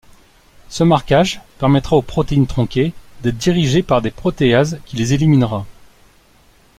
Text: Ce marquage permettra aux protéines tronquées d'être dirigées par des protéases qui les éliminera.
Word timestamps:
Ce 0.69 0.83
marquage 0.83 1.41
permettra 1.59 1.95
aux 1.95 2.01
protéines 2.01 2.47
tronquées 2.47 2.91
d'être 3.21 3.37
dirigées 3.37 3.83
par 3.83 4.01
des 4.01 4.09
protéases 4.09 4.79
qui 4.87 4.95
les 4.95 5.13
éliminera. 5.13 5.67